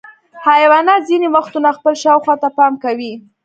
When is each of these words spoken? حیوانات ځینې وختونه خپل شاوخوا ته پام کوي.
حیوانات 0.47 1.01
ځینې 1.09 1.27
وختونه 1.35 1.69
خپل 1.77 1.93
شاوخوا 2.03 2.35
ته 2.41 2.47
پام 2.57 2.73
کوي. 2.83 3.13